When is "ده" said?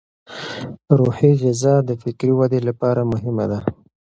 3.51-3.59